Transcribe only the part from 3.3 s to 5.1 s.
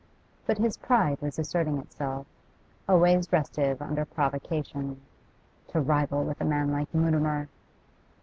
restive under provocation.